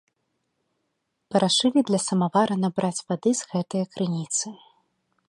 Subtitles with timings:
[1.35, 4.47] Парашылі для самавара набраць вады з гэтае крыніцы.